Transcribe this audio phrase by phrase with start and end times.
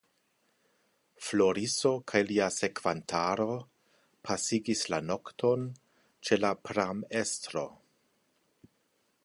[1.25, 3.47] Floriso kaj lia sekvantaro
[4.29, 5.67] pasigis la nokton
[6.29, 7.67] ĉe la pramestro.